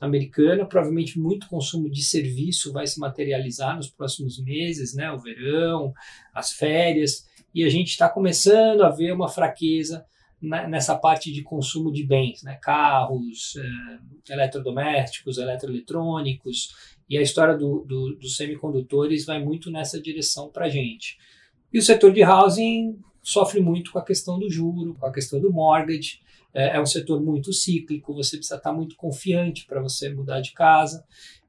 americana. 0.00 0.66
Provavelmente 0.66 1.18
muito 1.18 1.48
consumo 1.48 1.90
de 1.90 2.02
serviço 2.02 2.72
vai 2.72 2.86
se 2.86 2.98
materializar 3.00 3.76
nos 3.76 3.88
próximos 3.88 4.42
meses, 4.42 4.94
né? 4.94 5.10
O 5.10 5.18
verão, 5.18 5.92
as 6.34 6.52
férias, 6.52 7.26
e 7.54 7.64
a 7.64 7.68
gente 7.68 7.88
está 7.88 8.08
começando 8.08 8.82
a 8.82 8.90
ver 8.90 9.12
uma 9.12 9.28
fraqueza 9.28 10.04
nessa 10.40 10.94
parte 10.94 11.32
de 11.32 11.42
consumo 11.42 11.90
de 11.90 12.04
bens, 12.04 12.42
né? 12.42 12.58
Carros, 12.60 13.54
eh, 13.56 14.32
eletrodomésticos, 14.32 15.38
eletroeletrônicos, 15.38 16.74
e 17.08 17.16
a 17.16 17.22
história 17.22 17.56
do, 17.56 17.84
do, 17.84 18.16
dos 18.16 18.36
semicondutores 18.36 19.24
vai 19.24 19.42
muito 19.42 19.70
nessa 19.70 20.00
direção 20.00 20.50
para 20.50 20.66
a 20.66 20.68
gente. 20.68 21.18
E 21.72 21.78
o 21.78 21.82
setor 21.82 22.12
de 22.12 22.22
housing 22.22 22.98
sofre 23.22 23.60
muito 23.60 23.92
com 23.92 23.98
a 23.98 24.04
questão 24.04 24.38
do 24.38 24.50
juro, 24.50 24.94
com 24.94 25.06
a 25.06 25.12
questão 25.12 25.40
do 25.40 25.52
mortgage. 25.52 26.20
É, 26.56 26.76
é 26.76 26.80
um 26.80 26.86
setor 26.86 27.20
muito 27.20 27.52
cíclico, 27.52 28.14
você 28.14 28.38
precisa 28.38 28.56
estar 28.56 28.72
muito 28.72 28.96
confiante 28.96 29.66
para 29.66 29.78
você 29.78 30.08
mudar 30.08 30.40
de 30.40 30.52
casa. 30.52 31.04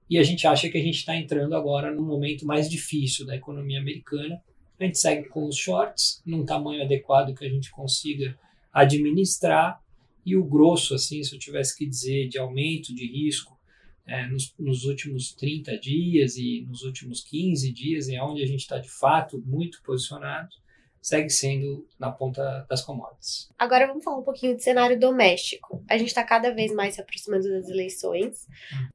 E 0.10 0.18
a 0.18 0.24
gente 0.24 0.46
acha 0.46 0.70
que 0.70 0.78
a 0.78 0.82
gente 0.82 0.98
está 0.98 1.16
entrando 1.16 1.56
agora 1.56 1.94
num 1.94 2.04
momento 2.04 2.46
mais 2.46 2.70
difícil 2.70 3.26
da 3.26 3.34
economia 3.34 3.80
americana. 3.80 4.42
A 4.78 4.84
gente 4.84 4.98
segue 4.98 5.30
com 5.30 5.48
os 5.48 5.56
shorts, 5.56 6.22
num 6.26 6.46
tamanho 6.46 6.84
adequado 6.84 7.34
que 7.34 7.46
a 7.46 7.50
gente 7.50 7.72
consiga 7.72 8.38
administrar. 8.74 9.82
E 10.26 10.36
o 10.36 10.44
grosso, 10.44 10.94
assim, 10.94 11.24
se 11.24 11.34
eu 11.34 11.40
tivesse 11.40 11.78
que 11.78 11.86
dizer, 11.86 12.28
de 12.28 12.38
aumento 12.38 12.94
de 12.94 13.08
risco 13.08 13.58
é, 14.06 14.28
nos, 14.28 14.54
nos, 14.60 14.84
últimos 14.84 15.34
30 15.34 15.78
dias 15.78 16.36
e 16.36 16.66
nos 16.68 16.84
últimos 16.84 17.22
15 17.24 17.72
dias, 17.72 18.10
é 18.10 18.22
onde 18.22 18.44
a 18.44 18.46
gente 18.46 18.60
está 18.60 18.78
de 18.78 18.90
fato 18.90 19.42
muito 19.46 19.82
posicionado, 19.84 20.50
segue 21.02 21.30
sendo 21.30 21.88
na 22.00 22.12
ponta 22.12 22.66
das 22.70 22.82
commodities. 22.82 23.50
Agora 23.58 23.88
vamos 23.88 24.04
falar 24.04 24.18
um 24.18 24.24
pouquinho 24.24 24.56
de 24.56 24.64
cenário 24.64 25.00
doméstico. 25.00 25.84
A 25.90 25.98
gente 25.98 26.10
está 26.10 26.24
cada 26.24 26.54
vez 26.54 26.74
mais 26.74 26.96
se 26.96 27.02
aproximando 27.02 27.50
das 27.50 27.70
eleições. 27.70 28.48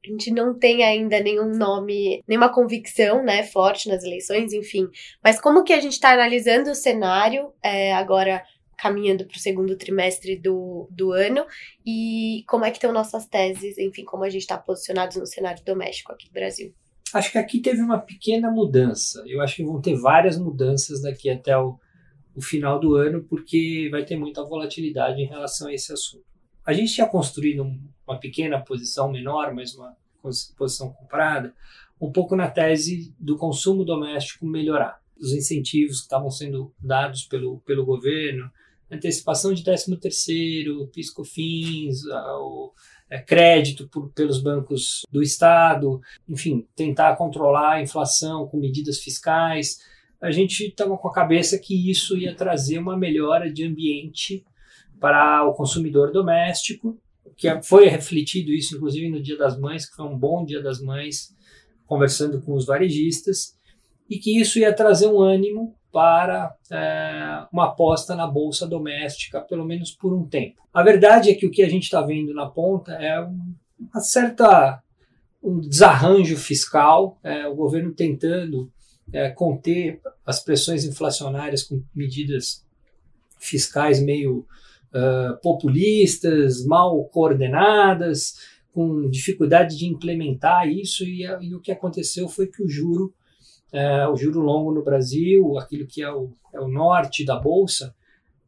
A 0.05 0.09
gente 0.09 0.31
não 0.31 0.57
tem 0.57 0.83
ainda 0.83 1.19
nenhum 1.19 1.49
nome, 1.49 2.23
nenhuma 2.27 2.53
convicção, 2.53 3.23
né, 3.23 3.43
forte 3.43 3.89
nas 3.89 4.03
eleições, 4.03 4.53
enfim. 4.53 4.87
Mas 5.23 5.39
como 5.41 5.63
que 5.63 5.73
a 5.73 5.79
gente 5.79 5.93
está 5.93 6.11
analisando 6.11 6.71
o 6.71 6.75
cenário 6.75 7.53
é, 7.61 7.93
agora 7.93 8.43
caminhando 8.77 9.25
para 9.25 9.37
o 9.37 9.39
segundo 9.39 9.77
trimestre 9.77 10.35
do, 10.35 10.87
do 10.91 11.13
ano 11.13 11.45
e 11.85 12.43
como 12.47 12.65
é 12.65 12.71
que 12.71 12.77
estão 12.77 12.91
nossas 12.91 13.25
teses, 13.25 13.77
enfim, 13.77 14.03
como 14.03 14.23
a 14.23 14.29
gente 14.29 14.41
está 14.41 14.57
posicionado 14.57 15.19
no 15.19 15.25
cenário 15.25 15.63
doméstico 15.63 16.11
aqui 16.11 16.27
no 16.27 16.33
Brasil. 16.33 16.73
Acho 17.13 17.31
que 17.31 17.37
aqui 17.37 17.59
teve 17.59 17.81
uma 17.81 17.99
pequena 17.99 18.49
mudança. 18.49 19.23
Eu 19.27 19.39
acho 19.41 19.55
que 19.55 19.63
vão 19.63 19.79
ter 19.79 19.95
várias 19.95 20.37
mudanças 20.37 21.01
daqui 21.01 21.29
até 21.29 21.55
o 21.57 21.79
o 22.35 22.41
final 22.41 22.79
do 22.79 22.95
ano, 22.95 23.23
porque 23.23 23.87
vai 23.91 24.03
ter 24.03 24.17
muita 24.17 24.43
volatilidade 24.43 25.21
em 25.21 25.27
relação 25.27 25.67
a 25.67 25.73
esse 25.73 25.91
assunto. 25.93 26.25
A 26.65 26.73
gente 26.73 26.93
tinha 26.93 27.07
construído 27.07 27.65
uma 28.07 28.19
pequena 28.19 28.59
posição 28.59 29.11
menor, 29.11 29.53
mas 29.53 29.75
uma 29.75 29.95
posição 30.57 30.91
comprada, 30.93 31.53
um 31.99 32.11
pouco 32.11 32.35
na 32.35 32.49
tese 32.49 33.13
do 33.19 33.37
consumo 33.37 33.83
doméstico 33.83 34.45
melhorar. 34.45 35.01
Os 35.19 35.33
incentivos 35.33 35.97
que 35.97 36.03
estavam 36.03 36.29
sendo 36.29 36.73
dados 36.79 37.23
pelo, 37.23 37.59
pelo 37.59 37.85
governo, 37.85 38.49
antecipação 38.89 39.53
de 39.53 39.63
13 39.63 39.97
terceiro, 39.97 40.87
piscofins, 40.87 42.03
o 42.05 42.73
é, 43.09 43.19
crédito 43.19 43.87
por, 43.87 44.09
pelos 44.11 44.41
bancos 44.41 45.03
do 45.11 45.21
Estado, 45.21 46.01
enfim, 46.27 46.67
tentar 46.75 47.15
controlar 47.15 47.73
a 47.73 47.81
inflação 47.81 48.47
com 48.47 48.57
medidas 48.57 48.99
fiscais, 48.99 49.79
a 50.23 50.31
gente 50.31 50.67
estava 50.67 50.97
com 50.97 51.09
a 51.09 51.13
cabeça 51.13 51.59
que 51.59 51.91
isso 51.91 52.17
ia 52.17 52.33
trazer 52.33 52.77
uma 52.77 52.97
melhora 52.97 53.51
de 53.51 53.65
ambiente 53.65 54.45
para 54.97 55.43
o 55.43 55.53
consumidor 55.53 56.13
doméstico, 56.13 56.97
que 57.35 57.61
foi 57.61 57.89
refletido 57.89 58.53
isso 58.53 58.77
inclusive 58.77 59.09
no 59.09 59.21
Dia 59.21 59.37
das 59.37 59.59
Mães, 59.59 59.85
que 59.85 59.97
foi 59.97 60.05
um 60.05 60.17
bom 60.17 60.45
Dia 60.45 60.63
das 60.63 60.81
Mães, 60.81 61.35
conversando 61.85 62.41
com 62.41 62.53
os 62.53 62.65
varejistas, 62.65 63.57
e 64.09 64.17
que 64.17 64.39
isso 64.39 64.59
ia 64.59 64.73
trazer 64.73 65.07
um 65.07 65.19
ânimo 65.19 65.75
para 65.91 66.55
é, 66.71 67.45
uma 67.51 67.65
aposta 67.65 68.15
na 68.15 68.25
bolsa 68.25 68.65
doméstica, 68.65 69.41
pelo 69.41 69.65
menos 69.65 69.91
por 69.91 70.13
um 70.13 70.25
tempo. 70.25 70.61
A 70.73 70.81
verdade 70.81 71.31
é 71.31 71.35
que 71.35 71.45
o 71.45 71.51
que 71.51 71.63
a 71.63 71.69
gente 71.69 71.83
está 71.83 72.01
vendo 72.01 72.33
na 72.33 72.45
ponta 72.45 72.93
é 72.93 73.19
uma 73.19 73.99
certa 73.99 74.81
um 75.43 75.59
desarranjo 75.59 76.37
fiscal, 76.37 77.19
é, 77.21 77.45
o 77.45 77.55
governo 77.55 77.91
tentando 77.91 78.71
é, 79.13 79.29
conter 79.29 80.01
as 80.25 80.43
pressões 80.43 80.83
inflacionárias 80.83 81.63
com 81.63 81.81
medidas 81.95 82.65
fiscais 83.39 84.01
meio 84.01 84.39
uh, 84.93 85.37
populistas, 85.41 86.65
mal 86.65 87.03
coordenadas, 87.05 88.35
com 88.73 89.07
dificuldade 89.09 89.77
de 89.77 89.85
implementar 89.85 90.67
isso, 90.67 91.03
e, 91.03 91.23
e 91.41 91.53
o 91.53 91.61
que 91.61 91.71
aconteceu 91.71 92.27
foi 92.27 92.47
que 92.47 92.63
o 92.63 92.67
juro, 92.67 93.13
uh, 93.71 94.11
o 94.11 94.17
juro 94.17 94.39
longo 94.39 94.73
no 94.73 94.83
Brasil, 94.83 95.57
aquilo 95.59 95.85
que 95.85 96.01
é 96.01 96.11
o, 96.11 96.31
é 96.53 96.59
o 96.59 96.67
norte 96.67 97.23
da 97.23 97.35
Bolsa, 97.35 97.93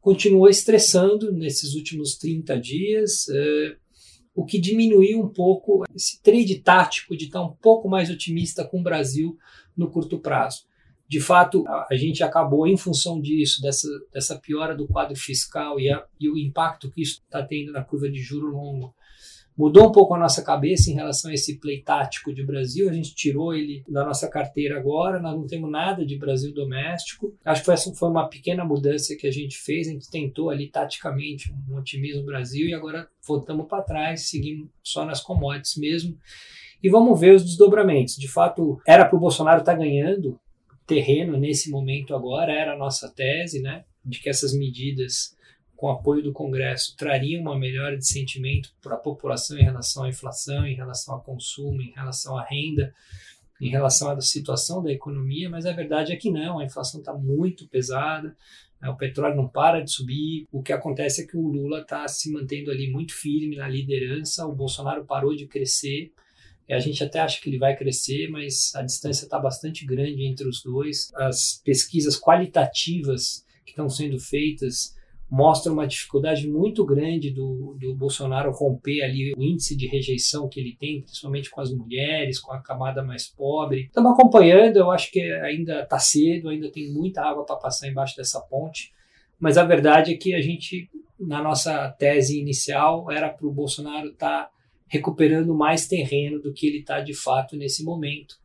continuou 0.00 0.48
estressando 0.48 1.32
nesses 1.32 1.74
últimos 1.74 2.16
30 2.16 2.58
dias, 2.58 3.28
uh, 3.28 3.76
o 4.36 4.44
que 4.44 4.60
diminuiu 4.60 5.20
um 5.20 5.28
pouco 5.28 5.84
esse 5.94 6.22
trade 6.22 6.60
tático 6.60 7.16
de 7.16 7.24
estar 7.24 7.42
um 7.42 7.54
pouco 7.54 7.88
mais 7.88 8.10
otimista 8.10 8.64
com 8.64 8.80
o 8.80 8.82
Brasil 8.82 9.36
no 9.74 9.90
curto 9.90 10.18
prazo. 10.18 10.66
De 11.08 11.20
fato, 11.20 11.64
a, 11.66 11.96
gente 11.96 12.22
acabou, 12.22 12.66
em 12.66 12.76
função 12.76 13.20
disso, 13.20 13.62
dessa, 13.62 13.88
dessa 14.12 14.36
piora 14.38 14.76
do 14.76 14.86
quadro 14.86 15.16
fiscal 15.16 15.80
e, 15.80 15.88
a, 15.88 16.04
e 16.20 16.28
o 16.28 16.36
impacto 16.36 16.90
que 16.90 17.00
isso 17.00 17.22
está 17.24 17.42
tendo 17.42 17.72
na 17.72 17.82
curva 17.82 18.10
de 18.10 18.20
juro 18.20 18.48
longo, 18.48 18.94
mudou 19.56 19.88
um 19.88 19.92
pouco 19.92 20.14
a 20.14 20.18
nossa 20.18 20.42
cabeça 20.42 20.90
em 20.90 20.94
relação 20.94 21.30
a 21.30 21.34
esse 21.34 21.58
play 21.58 21.80
tático 21.80 22.32
de 22.32 22.44
Brasil. 22.44 22.88
A 22.88 22.92
gente 22.92 23.14
tirou 23.14 23.54
ele 23.54 23.82
da 23.88 24.04
nossa 24.04 24.28
carteira 24.28 24.78
agora, 24.78 25.20
nós 25.20 25.34
não 25.34 25.46
temos 25.46 25.70
nada 25.70 26.04
de 26.04 26.18
Brasil 26.18 26.52
doméstico. 26.52 27.34
Acho 27.44 27.64
que 27.64 27.70
essa 27.70 27.94
foi 27.94 28.10
uma 28.10 28.28
pequena 28.28 28.64
mudança 28.64 29.16
que 29.16 29.26
a 29.26 29.30
gente 29.30 29.56
fez. 29.56 29.88
A 29.88 29.92
gente 29.92 30.10
tentou 30.10 30.50
ali 30.50 30.68
taticamente 30.68 31.52
um 31.68 31.76
otimismo 31.76 32.24
Brasil 32.24 32.68
e 32.68 32.74
agora 32.74 33.08
voltamos 33.26 33.66
para 33.66 33.82
trás, 33.82 34.28
seguimos 34.28 34.68
só 34.82 35.04
nas 35.04 35.20
commodities 35.20 35.76
mesmo. 35.76 36.18
E 36.82 36.90
vamos 36.90 37.18
ver 37.18 37.34
os 37.34 37.44
desdobramentos. 37.44 38.16
De 38.16 38.28
fato, 38.28 38.80
era 38.86 39.04
para 39.04 39.16
o 39.16 39.20
Bolsonaro 39.20 39.60
estar 39.60 39.72
tá 39.72 39.78
ganhando 39.78 40.38
terreno 40.86 41.36
nesse 41.36 41.70
momento 41.70 42.14
agora, 42.14 42.52
era 42.52 42.74
a 42.74 42.78
nossa 42.78 43.10
tese, 43.10 43.60
né? 43.60 43.84
De 44.04 44.20
que 44.20 44.28
essas 44.28 44.56
medidas, 44.56 45.36
com 45.76 45.90
apoio 45.90 46.22
do 46.22 46.32
Congresso, 46.32 46.96
trariam 46.96 47.42
uma 47.42 47.58
melhora 47.58 47.96
de 47.96 48.06
sentimento 48.06 48.72
para 48.82 48.94
a 48.94 48.98
população 48.98 49.58
em 49.58 49.64
relação 49.64 50.04
à 50.04 50.08
inflação, 50.08 50.66
em 50.66 50.74
relação 50.74 51.14
ao 51.14 51.22
consumo, 51.22 51.82
em 51.82 51.92
relação 51.92 52.36
à 52.36 52.44
renda, 52.44 52.94
em 53.60 53.68
relação 53.68 54.10
à 54.10 54.20
situação 54.20 54.82
da 54.82 54.90
economia, 54.90 55.48
mas 55.48 55.66
a 55.66 55.72
verdade 55.72 56.12
é 56.12 56.16
que 56.16 56.30
não, 56.30 56.58
a 56.58 56.64
inflação 56.64 57.00
está 57.00 57.12
muito 57.12 57.68
pesada, 57.68 58.34
né? 58.80 58.88
o 58.88 58.96
petróleo 58.96 59.36
não 59.36 59.48
para 59.48 59.80
de 59.80 59.90
subir. 59.90 60.46
O 60.50 60.62
que 60.62 60.72
acontece 60.72 61.22
é 61.22 61.26
que 61.26 61.36
o 61.36 61.46
Lula 61.46 61.80
está 61.80 62.06
se 62.08 62.30
mantendo 62.30 62.70
ali 62.70 62.90
muito 62.90 63.14
firme 63.14 63.56
na 63.56 63.68
liderança, 63.68 64.46
o 64.46 64.54
Bolsonaro 64.54 65.04
parou 65.04 65.34
de 65.34 65.46
crescer. 65.46 66.12
A 66.68 66.80
gente 66.80 67.02
até 67.04 67.20
acha 67.20 67.40
que 67.40 67.48
ele 67.48 67.58
vai 67.58 67.76
crescer, 67.76 68.28
mas 68.28 68.74
a 68.74 68.82
distância 68.82 69.24
está 69.24 69.38
bastante 69.38 69.86
grande 69.86 70.24
entre 70.24 70.48
os 70.48 70.62
dois. 70.62 71.12
As 71.14 71.62
pesquisas 71.64 72.18
qualitativas 72.18 73.44
que 73.64 73.70
estão 73.70 73.88
sendo 73.88 74.18
feitas 74.18 74.95
mostram 75.30 75.72
uma 75.72 75.86
dificuldade 75.86 76.48
muito 76.48 76.84
grande 76.84 77.30
do, 77.30 77.76
do 77.78 77.94
Bolsonaro 77.94 78.52
romper 78.52 79.02
ali 79.02 79.34
o 79.36 79.42
índice 79.42 79.76
de 79.76 79.86
rejeição 79.86 80.48
que 80.48 80.60
ele 80.60 80.76
tem, 80.78 81.02
principalmente 81.02 81.50
com 81.50 81.60
as 81.60 81.72
mulheres, 81.72 82.38
com 82.38 82.52
a 82.52 82.60
camada 82.60 83.02
mais 83.02 83.26
pobre. 83.26 83.86
Estamos 83.86 84.12
acompanhando, 84.12 84.76
eu 84.76 84.90
acho 84.90 85.10
que 85.10 85.20
ainda 85.20 85.82
está 85.82 85.98
cedo, 85.98 86.48
ainda 86.48 86.70
tem 86.70 86.92
muita 86.92 87.22
água 87.22 87.44
para 87.44 87.56
passar 87.56 87.88
embaixo 87.88 88.16
dessa 88.16 88.40
ponte, 88.40 88.92
mas 89.38 89.58
a 89.58 89.64
verdade 89.64 90.12
é 90.12 90.16
que 90.16 90.34
a 90.34 90.40
gente, 90.40 90.88
na 91.18 91.42
nossa 91.42 91.90
tese 91.90 92.40
inicial, 92.40 93.10
era 93.10 93.28
para 93.28 93.46
o 93.46 93.52
Bolsonaro 93.52 94.08
estar. 94.08 94.44
Tá 94.44 94.50
recuperando 94.88 95.52
mais 95.52 95.88
terreno 95.88 96.40
do 96.40 96.52
que 96.52 96.66
ele 96.66 96.78
está 96.78 97.00
de 97.00 97.12
fato 97.12 97.56
nesse 97.56 97.84
momento 97.84 98.38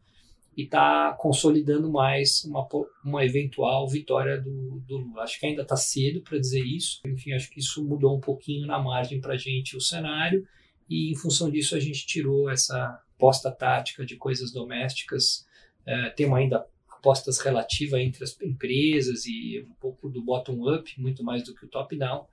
e 0.56 0.64
está 0.64 1.14
consolidando 1.14 1.90
mais 1.90 2.44
uma, 2.44 2.68
uma 3.04 3.24
eventual 3.24 3.88
vitória 3.88 4.40
do, 4.40 4.82
do 4.82 4.98
Lula. 4.98 5.24
Acho 5.24 5.40
que 5.40 5.46
ainda 5.46 5.62
está 5.62 5.78
cedo 5.78 6.22
para 6.22 6.38
dizer 6.38 6.64
isso. 6.64 7.00
Enfim, 7.06 7.34
acho 7.34 7.50
que 7.50 7.60
isso 7.60 7.84
mudou 7.84 8.16
um 8.16 8.20
pouquinho 8.20 8.68
na 8.68 8.78
margem 8.78 9.22
para 9.22 9.34
a 9.34 9.38
gente 9.38 9.78
o 9.78 9.82
cenário 9.82 10.46
e 10.90 11.12
em 11.12 11.16
função 11.16 11.50
disso 11.50 11.76
a 11.76 11.80
gente 11.80 12.06
tirou 12.06 12.50
essa 12.50 13.02
aposta 13.16 13.50
tática 13.50 14.06
de 14.06 14.18
coisas 14.18 14.52
domésticas. 14.52 15.48
É, 15.86 16.10
temos 16.10 16.38
ainda 16.38 16.68
apostas 16.90 17.40
relativas 17.40 18.02
entre 18.02 18.24
as 18.24 18.40
empresas 18.42 19.26
e 19.26 19.66
um 19.68 19.74
pouco 19.76 20.10
do 20.10 20.22
bottom-up, 20.22 21.00
muito 21.00 21.24
mais 21.24 21.44
do 21.44 21.56
que 21.56 21.66
o 21.66 21.70
top-down, 21.70 22.28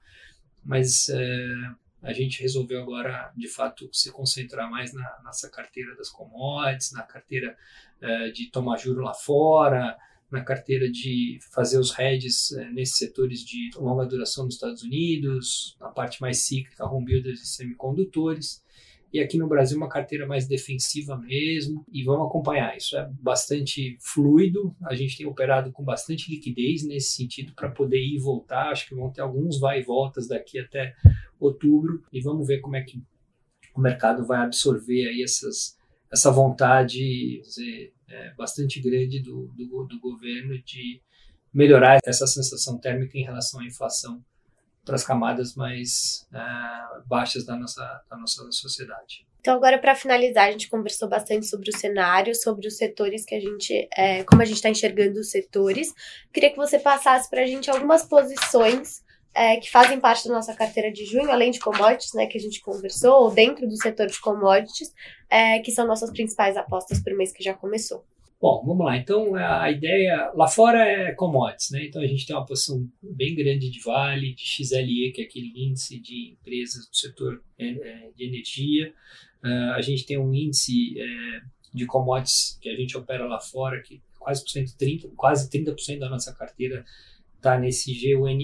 mas 0.65 1.09
é, 1.09 1.47
a 2.03 2.13
gente 2.13 2.41
resolveu 2.43 2.83
agora, 2.83 3.33
de 3.37 3.49
fato, 3.49 3.89
se 3.93 4.11
concentrar 4.13 4.71
mais 4.71 4.93
na 4.93 5.21
nossa 5.25 5.51
carteira 5.51 5.95
das 5.97 6.09
commodities, 6.09 6.93
na 6.93 7.03
carteira 7.03 7.57
uh, 8.03 8.33
de 8.33 8.51
tomar 8.51 8.77
juro 8.79 9.03
lá 9.03 9.15
fora, 9.15 9.97
na 10.31 10.45
carteira 10.45 10.91
de 10.91 11.39
fazer 11.53 11.79
os 11.79 11.97
hedges 11.99 12.51
uh, 12.51 12.65
nesses 12.73 12.97
setores 12.97 13.41
de 13.41 13.71
longa 13.77 14.07
duração 14.07 14.45
nos 14.45 14.55
Estados 14.55 14.83
Unidos, 14.83 15.77
na 15.81 15.89
parte 15.89 16.21
mais 16.21 16.39
cíclica, 16.39 16.87
home 16.87 17.05
builders 17.05 17.43
e 17.43 17.47
semicondutores. 17.47 18.63
E 19.13 19.21
aqui 19.21 19.39
no 19.39 19.49
Brasil, 19.49 19.77
uma 19.77 19.89
carteira 19.89 20.27
mais 20.27 20.47
defensiva 20.47 21.17
mesmo. 21.17 21.85
E 21.91 22.05
vamos 22.05 22.27
acompanhar. 22.27 22.77
Isso 22.77 22.97
é 22.97 23.09
bastante 23.21 23.97
fluido. 24.01 24.75
A 24.85 24.95
gente 24.95 25.17
tem 25.17 25.27
operado 25.27 25.73
com 25.73 25.83
bastante 25.83 26.31
liquidez 26.31 26.87
nesse 26.87 27.15
sentido 27.15 27.55
para 27.55 27.71
poder 27.71 27.99
ir 27.99 28.17
e 28.17 28.21
voltar. 28.21 28.71
Acho 28.71 28.87
que 28.87 28.95
vão 28.95 29.11
ter 29.11 29.23
alguns 29.23 29.59
vai 29.59 29.81
e 29.81 29.83
voltas 29.83 30.29
daqui 30.29 30.59
até 30.59 30.95
outubro 31.41 32.03
e 32.13 32.21
vamos 32.21 32.47
ver 32.47 32.61
como 32.61 32.77
é 32.77 32.83
que 32.83 33.03
o 33.75 33.81
mercado 33.81 34.27
vai 34.27 34.41
absorver 34.41 35.09
aí 35.09 35.23
essas, 35.23 35.77
essa 36.13 36.33
vontade 36.33 37.41
dizer, 37.41 37.93
é, 38.09 38.35
bastante 38.35 38.81
grande 38.81 39.21
do, 39.23 39.47
do, 39.57 39.85
do, 39.85 40.01
governo 40.01 40.61
de 40.63 41.01
melhorar 41.55 41.99
essa 42.05 42.27
sensação 42.27 42.79
térmica 42.79 43.17
em 43.17 43.23
relação 43.23 43.61
à 43.61 43.65
inflação 43.65 44.23
para 44.89 44.97
as 44.97 45.05
camadas 45.05 45.55
mais 45.55 46.27
uh, 46.33 47.07
baixas 47.07 47.45
da 47.45 47.55
nossa, 47.55 48.03
da 48.09 48.17
nossa 48.17 48.51
sociedade. 48.51 49.27
Então, 49.39 49.55
agora 49.55 49.79
para 49.79 49.95
finalizar, 49.95 50.49
a 50.49 50.51
gente 50.51 50.69
conversou 50.69 51.09
bastante 51.09 51.47
sobre 51.47 51.69
o 51.69 51.77
cenário, 51.77 52.35
sobre 52.35 52.67
os 52.67 52.79
setores 52.79 53.25
que 53.25 53.35
a 53.35 53.41
gente, 53.41 53.87
é, 53.95 54.25
como 54.25 54.41
a 54.41 54.45
gente 54.47 54.57
está 54.57 54.71
enxergando 54.71 55.21
os 55.21 55.31
setores. 55.31 55.95
Queria 56.33 56.51
que 56.51 56.57
você 56.57 56.79
passasse 56.79 57.29
para 57.29 57.43
a 57.43 57.47
gente 57.47 57.71
algumas 57.71 58.03
posições 58.03 59.05
é, 59.35 59.59
que 59.59 59.71
fazem 59.71 60.01
parte 60.01 60.27
da 60.27 60.35
nossa 60.35 60.55
carteira 60.55 60.91
de 60.91 61.05
junho, 61.05 61.31
além 61.31 61.51
de 61.51 61.61
commodities, 61.61 62.15
né, 62.15 62.27
que 62.27 62.39
a 62.39 62.41
gente 62.41 62.61
conversou, 62.63 63.25
ou 63.25 63.31
dentro 63.31 63.69
do 63.69 63.77
setor 63.77 64.07
de 64.07 64.19
commodities, 64.21 64.93
é, 65.31 65.59
que 65.61 65.71
são 65.71 65.87
nossas 65.87 66.11
principais 66.11 66.57
apostas 66.57 66.99
para 67.01 67.15
o 67.15 67.17
mês 67.17 67.31
que 67.31 67.45
já 67.45 67.53
começou. 67.55 68.05
Bom, 68.41 68.65
vamos 68.65 68.87
lá. 68.87 68.97
Então, 68.97 69.35
a 69.35 69.69
ideia 69.69 70.31
lá 70.33 70.47
fora 70.47 70.87
é 70.87 71.13
commodities, 71.13 71.71
né? 71.73 71.87
Então, 71.87 72.01
a 72.01 72.07
gente 72.07 72.25
tem 72.25 72.37
uma 72.37 72.47
posição 72.47 72.89
bem 73.03 73.35
grande 73.35 73.69
de 73.69 73.81
Vale, 73.81 74.33
de 74.33 74.45
XLE, 74.45 75.13
que 75.13 75.23
é 75.23 75.25
aquele 75.25 75.53
índice 75.57 75.99
de 75.99 76.31
empresas 76.33 76.89
do 76.89 76.97
setor 76.97 77.43
é, 77.59 77.69
é, 77.69 78.11
de 78.15 78.25
energia. 78.25 78.95
Uh, 79.43 79.73
a 79.75 79.81
gente 79.81 80.07
tem 80.07 80.19
um 80.19 80.33
índice 80.33 81.01
é, 81.01 81.41
de 81.75 81.85
commodities 81.87 82.57
que 82.61 82.69
a 82.69 82.77
gente 82.77 82.97
opera 82.97 83.27
lá 83.27 83.41
fora, 83.41 83.83
que 83.83 84.01
quase, 84.21 84.45
por 84.45 84.51
cento, 84.51 84.77
30, 84.77 85.09
quase 85.17 85.51
30% 85.51 85.99
da 85.99 86.09
nossa 86.09 86.33
carteira 86.33 86.85
está 87.39 87.59
nesse 87.59 87.93
GURN, 87.93 88.39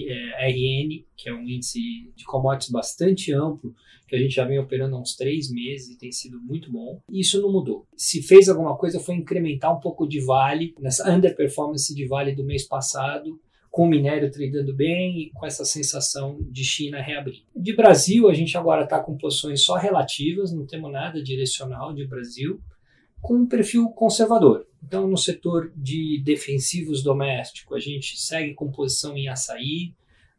que 1.15 1.29
é 1.29 1.33
um 1.33 1.43
índice 1.43 1.79
de 2.15 2.23
commodities 2.25 2.71
bastante 2.71 3.33
amplo, 3.33 3.75
que 4.07 4.15
a 4.15 4.19
gente 4.19 4.35
já 4.35 4.45
vem 4.45 4.59
operando 4.59 4.95
há 4.95 4.99
uns 4.99 5.15
três 5.15 5.51
meses 5.51 5.89
e 5.89 5.97
tem 5.97 6.11
sido 6.11 6.39
muito 6.41 6.71
bom. 6.71 6.99
Isso 7.09 7.41
não 7.41 7.51
mudou. 7.51 7.87
Se 7.95 8.21
fez 8.21 8.49
alguma 8.49 8.77
coisa 8.77 8.99
foi 8.99 9.15
incrementar 9.15 9.75
um 9.75 9.79
pouco 9.79 10.07
de 10.07 10.19
vale, 10.19 10.73
nessa 10.79 11.09
underperformance 11.11 11.93
de 11.93 12.07
vale 12.07 12.33
do 12.33 12.43
mês 12.43 12.67
passado, 12.67 13.39
com 13.69 13.83
o 13.83 13.89
minério 13.89 14.31
tradando 14.31 14.73
bem 14.73 15.19
e 15.19 15.31
com 15.31 15.45
essa 15.45 15.65
sensação 15.65 16.37
de 16.49 16.63
China 16.63 17.01
reabrindo. 17.01 17.43
De 17.53 17.75
Brasil, 17.75 18.29
a 18.29 18.33
gente 18.33 18.57
agora 18.57 18.85
está 18.85 18.99
com 19.01 19.17
posições 19.17 19.65
só 19.65 19.75
relativas, 19.75 20.53
não 20.53 20.65
temos 20.65 20.91
nada 20.93 21.21
direcional 21.21 21.93
de 21.93 22.07
Brasil, 22.07 22.61
com 23.21 23.35
um 23.35 23.45
perfil 23.45 23.89
conservador. 23.89 24.65
Então, 24.85 25.07
no 25.07 25.17
setor 25.17 25.71
de 25.75 26.21
defensivos 26.23 27.01
domésticos, 27.01 27.75
a 27.75 27.79
gente 27.79 28.19
segue 28.19 28.53
com 28.53 28.71
posição 28.71 29.17
em 29.17 29.27
açaí, 29.27 29.93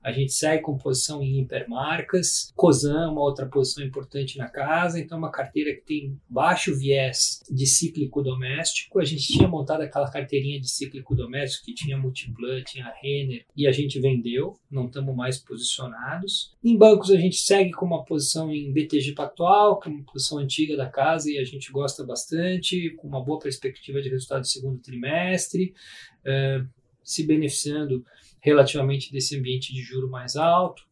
a 0.06 0.12
gente 0.12 0.32
segue 0.32 0.62
com 0.62 0.78
posição 0.78 1.20
em 1.20 1.40
hipermarcas, 1.40 2.52
Cosan, 2.54 3.10
uma 3.10 3.22
outra 3.22 3.44
posição 3.44 3.84
importante 3.84 4.38
na 4.38 4.48
casa, 4.48 5.00
então 5.00 5.18
uma 5.18 5.32
carteira 5.32 5.75
que 5.75 5.80
tem 5.80 6.16
baixo 6.28 6.72
viés 6.78 7.42
de 7.50 7.66
cíclico 7.66 8.22
doméstico. 8.22 9.00
A 9.00 9.04
gente 9.04 9.26
tinha 9.26 9.48
montado 9.48 9.80
aquela 9.80 10.08
carteirinha 10.08 10.60
de 10.60 10.70
cíclico 10.70 11.12
doméstico 11.16 11.66
que 11.66 11.75
tinha 11.75 11.98
Multiplan, 11.98 12.62
tinha 12.62 12.94
Renner, 13.02 13.44
e 13.56 13.66
a 13.66 13.72
gente 13.72 13.98
vendeu, 13.98 14.56
não 14.70 14.86
estamos 14.86 15.12
mais 15.12 15.38
posicionados. 15.38 16.54
Em 16.62 16.76
bancos 16.78 17.10
a 17.10 17.16
gente 17.16 17.38
segue 17.38 17.72
com 17.72 17.84
uma 17.84 18.04
posição 18.04 18.54
em 18.54 18.72
BTG 18.72 19.10
Pactual, 19.10 19.80
que 19.80 19.88
é 19.88 19.92
uma 19.92 20.04
posição 20.04 20.38
antiga 20.38 20.76
da 20.76 20.88
casa 20.88 21.28
e 21.32 21.36
a 21.36 21.44
gente 21.44 21.72
gosta 21.72 22.04
bastante, 22.04 22.90
com 22.90 23.08
uma 23.08 23.25
boa 23.25 23.40
perspectiva 23.40 24.00
de 24.00 24.08
resultado 24.08 24.42
do 24.42 24.46
segundo 24.46 24.78
trimestre, 24.78 25.75
uh, 26.20 26.64
se 27.02 27.26
beneficiando 27.26 28.04
relativamente 28.47 29.11
desse 29.11 29.37
ambiente 29.37 29.75
de 29.75 29.83
juro 29.83 30.09
mais 30.09 30.37
alto. 30.37 30.85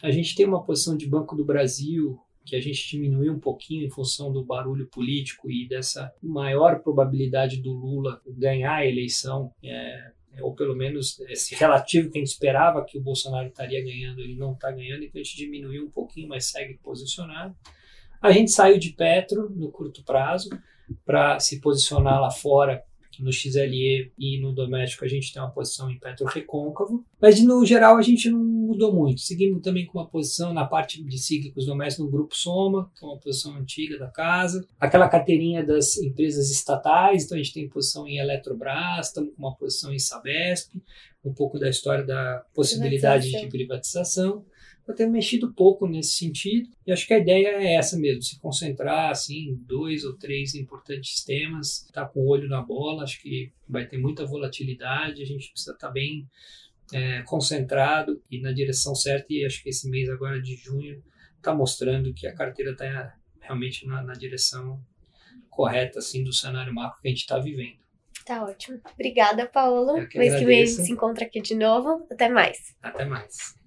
A 0.00 0.12
gente 0.12 0.36
tem 0.36 0.46
uma 0.46 0.62
posição 0.62 0.96
de 0.96 1.08
Banco 1.08 1.34
do 1.34 1.44
Brasil 1.44 2.16
que 2.46 2.54
a 2.54 2.60
gente 2.60 2.88
diminuiu 2.88 3.32
um 3.32 3.40
pouquinho 3.40 3.84
em 3.84 3.90
função 3.90 4.32
do 4.32 4.44
barulho 4.44 4.86
político 4.86 5.50
e 5.50 5.68
dessa 5.68 6.12
maior 6.22 6.80
probabilidade 6.80 7.60
do 7.60 7.72
Lula 7.72 8.20
ganhar 8.26 8.76
a 8.76 8.86
eleição, 8.86 9.52
é, 9.62 10.12
ou 10.40 10.54
pelo 10.54 10.74
menos 10.74 11.18
esse 11.28 11.54
relativo 11.54 12.10
que 12.10 12.18
a 12.18 12.20
gente 12.20 12.30
esperava 12.30 12.84
que 12.84 12.96
o 12.96 13.02
Bolsonaro 13.02 13.48
estaria 13.48 13.82
ganhando, 13.82 14.20
ele 14.20 14.36
não 14.36 14.52
está 14.52 14.70
ganhando, 14.70 15.04
então 15.04 15.20
a 15.20 15.24
gente 15.24 15.36
diminuiu 15.36 15.84
um 15.84 15.90
pouquinho, 15.90 16.28
mas 16.28 16.46
segue 16.46 16.78
posicionado. 16.78 17.54
A 18.22 18.30
gente 18.30 18.52
saiu 18.52 18.78
de 18.78 18.90
Petro 18.90 19.50
no 19.50 19.70
curto 19.70 20.02
prazo 20.04 20.48
para 21.04 21.38
se 21.40 21.60
posicionar 21.60 22.20
lá 22.20 22.30
fora 22.30 22.84
no 23.22 23.32
XLE 23.32 24.12
e 24.18 24.40
no 24.40 24.52
doméstico 24.52 25.04
a 25.04 25.08
gente 25.08 25.32
tem 25.32 25.40
uma 25.40 25.50
posição 25.50 25.90
em 25.90 25.98
petro 25.98 26.26
recôncavo, 26.26 27.04
mas 27.20 27.42
no 27.42 27.64
geral 27.64 27.96
a 27.96 28.02
gente 28.02 28.28
não 28.30 28.38
mudou 28.38 28.92
muito. 28.92 29.20
Seguimos 29.20 29.62
também 29.62 29.86
com 29.86 29.98
uma 29.98 30.06
posição 30.06 30.52
na 30.52 30.64
parte 30.64 31.02
de 31.02 31.18
cíclicos 31.18 31.66
domésticos 31.66 32.06
no 32.06 32.10
grupo 32.10 32.36
Soma, 32.36 32.90
que 32.96 33.04
é 33.04 33.08
uma 33.08 33.18
posição 33.18 33.56
antiga 33.56 33.98
da 33.98 34.08
casa. 34.08 34.66
Aquela 34.78 35.08
carteirinha 35.08 35.64
das 35.64 35.98
empresas 35.98 36.50
estatais, 36.50 37.24
então 37.24 37.36
a 37.36 37.42
gente 37.42 37.52
tem 37.52 37.68
posição 37.68 38.06
em 38.06 38.18
Eletrobras, 38.18 39.08
estamos 39.08 39.34
com 39.34 39.42
uma 39.42 39.54
posição 39.54 39.92
em 39.92 39.98
Sabesp, 39.98 40.72
um 41.24 41.32
pouco 41.32 41.58
da 41.58 41.68
história 41.68 42.04
da 42.04 42.44
possibilidade 42.54 43.30
de 43.30 43.46
privatização 43.48 44.44
eu 44.90 44.94
tenho 44.94 45.10
mexido 45.10 45.52
pouco 45.52 45.86
nesse 45.86 46.16
sentido 46.16 46.68
e 46.86 46.92
acho 46.92 47.06
que 47.06 47.14
a 47.14 47.18
ideia 47.18 47.48
é 47.48 47.74
essa 47.74 47.96
mesmo, 47.96 48.22
se 48.22 48.38
concentrar 48.38 49.10
assim 49.10 49.50
em 49.50 49.54
dois 49.54 50.04
ou 50.04 50.16
três 50.16 50.54
importantes 50.54 51.24
temas, 51.24 51.84
estar 51.84 52.06
tá 52.06 52.08
com 52.08 52.20
o 52.20 52.28
olho 52.28 52.48
na 52.48 52.60
bola, 52.60 53.04
acho 53.04 53.20
que 53.20 53.52
vai 53.68 53.86
ter 53.86 53.98
muita 53.98 54.26
volatilidade, 54.26 55.22
a 55.22 55.26
gente 55.26 55.50
precisa 55.50 55.72
estar 55.72 55.88
tá 55.88 55.92
bem 55.92 56.28
é, 56.92 57.22
concentrado 57.22 58.20
e 58.30 58.40
na 58.40 58.52
direção 58.52 58.94
certa 58.94 59.32
e 59.32 59.44
acho 59.44 59.62
que 59.62 59.68
esse 59.68 59.88
mês 59.88 60.08
agora 60.08 60.42
de 60.42 60.56
junho 60.56 61.02
está 61.36 61.54
mostrando 61.54 62.12
que 62.12 62.26
a 62.26 62.34
carteira 62.34 62.72
está 62.72 63.14
realmente 63.40 63.86
na, 63.86 64.02
na 64.02 64.12
direção 64.12 64.82
correta 65.48 66.00
assim 66.00 66.24
do 66.24 66.32
cenário 66.32 66.74
macro 66.74 67.00
que 67.00 67.08
a 67.08 67.10
gente 67.10 67.20
está 67.20 67.38
vivendo. 67.38 67.78
Tá 68.24 68.44
ótimo. 68.44 68.80
Obrigada, 68.94 69.46
Paulo. 69.46 69.94
Mês 70.14 70.38
que 70.38 70.44
vem 70.44 70.62
a 70.62 70.66
gente 70.66 70.82
se 70.82 70.92
encontra 70.92 71.24
aqui 71.24 71.40
de 71.40 71.54
novo. 71.54 72.06
Até 72.10 72.28
mais. 72.28 72.76
Até 72.82 73.04
mais. 73.04 73.59